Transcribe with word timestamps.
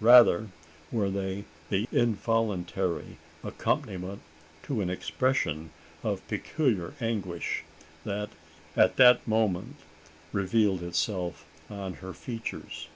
Rather 0.00 0.48
were 0.90 1.10
they 1.10 1.44
the 1.68 1.86
involuntary 1.92 3.18
accompaniment 3.44 4.22
to 4.62 4.80
an 4.80 4.88
expression 4.88 5.68
of 6.02 6.26
peculiar 6.28 6.94
anguish, 6.98 7.62
that 8.02 8.30
at 8.74 8.96
that 8.96 9.28
moment 9.28 9.76
revealed 10.32 10.82
itself 10.82 11.44
on 11.68 11.92
her 11.96 12.14
features. 12.14 12.88